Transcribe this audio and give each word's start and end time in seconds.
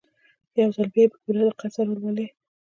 يو 0.59 0.69
ځل 0.75 0.87
بيا 0.93 1.03
يې 1.05 1.11
په 1.11 1.17
پوره 1.21 1.41
دقت 1.49 1.71
سره 1.75 1.89
ولولئ. 1.91 2.27